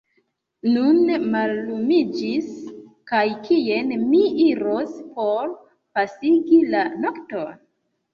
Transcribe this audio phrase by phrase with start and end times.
[0.75, 2.47] Nun mallumiĝis;
[3.11, 5.53] kaj kien mi iros por
[5.99, 7.53] pasigi la nokton?